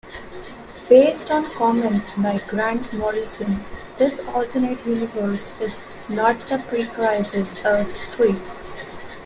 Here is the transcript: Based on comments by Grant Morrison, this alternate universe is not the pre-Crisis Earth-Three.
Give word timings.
Based 0.89 1.29
on 1.29 1.45
comments 1.51 2.13
by 2.13 2.39
Grant 2.47 2.91
Morrison, 2.91 3.63
this 3.99 4.17
alternate 4.33 4.83
universe 4.83 5.47
is 5.59 5.77
not 6.09 6.39
the 6.47 6.57
pre-Crisis 6.57 7.55
Earth-Three. 7.63 8.35